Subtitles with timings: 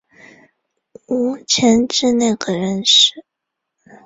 [1.09, 3.25] 五迁至内阁学士。